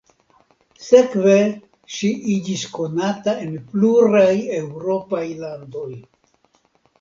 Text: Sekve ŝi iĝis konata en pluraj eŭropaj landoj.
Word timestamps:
Sekve 0.85 1.35
ŝi 1.97 2.09
iĝis 2.35 2.63
konata 2.77 3.35
en 3.43 3.53
pluraj 3.75 4.33
eŭropaj 4.61 5.23
landoj. 5.45 5.93